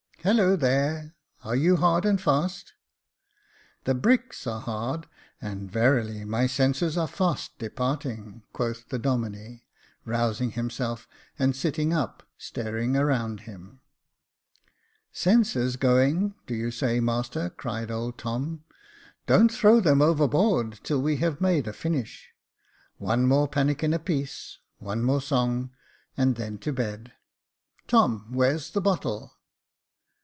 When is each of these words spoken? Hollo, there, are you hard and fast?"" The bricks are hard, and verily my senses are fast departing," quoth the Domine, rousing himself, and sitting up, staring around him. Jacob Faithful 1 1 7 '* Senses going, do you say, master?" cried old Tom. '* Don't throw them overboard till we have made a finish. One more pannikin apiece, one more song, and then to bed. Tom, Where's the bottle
Hollo, 0.23 0.55
there, 0.55 1.15
are 1.43 1.55
you 1.55 1.77
hard 1.77 2.05
and 2.05 2.21
fast?"" 2.21 2.73
The 3.85 3.95
bricks 3.95 4.45
are 4.45 4.61
hard, 4.61 5.07
and 5.41 5.67
verily 5.71 6.23
my 6.25 6.45
senses 6.45 6.95
are 6.95 7.07
fast 7.07 7.57
departing," 7.57 8.43
quoth 8.53 8.89
the 8.89 8.99
Domine, 8.99 9.61
rousing 10.05 10.51
himself, 10.51 11.07
and 11.39 11.55
sitting 11.55 11.91
up, 11.91 12.21
staring 12.37 12.95
around 12.95 13.39
him. 13.47 13.81
Jacob 15.11 15.11
Faithful 15.15 15.31
1 15.31 15.37
1 15.39 15.43
7 15.43 15.43
'* 15.43 15.43
Senses 15.43 15.75
going, 15.77 16.35
do 16.45 16.53
you 16.53 16.69
say, 16.69 16.99
master?" 16.99 17.49
cried 17.49 17.89
old 17.89 18.19
Tom. 18.19 18.63
'* 18.93 19.25
Don't 19.25 19.51
throw 19.51 19.79
them 19.79 20.03
overboard 20.03 20.79
till 20.83 21.01
we 21.01 21.15
have 21.15 21.41
made 21.41 21.67
a 21.67 21.73
finish. 21.73 22.29
One 22.99 23.25
more 23.25 23.47
pannikin 23.47 23.91
apiece, 23.91 24.59
one 24.77 25.01
more 25.01 25.19
song, 25.21 25.71
and 26.15 26.35
then 26.35 26.59
to 26.59 26.71
bed. 26.71 27.11
Tom, 27.87 28.27
Where's 28.29 28.69
the 28.69 28.81
bottle 28.81 29.31